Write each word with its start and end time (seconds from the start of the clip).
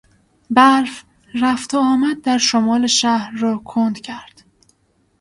برف 0.49 1.03
رفت 1.41 1.73
و 1.73 1.77
آمد 1.77 2.21
در 2.21 2.37
شمال 2.37 2.87
شهر 2.87 3.35
را 3.37 3.57
کند 3.57 3.99
کرد. 4.01 4.43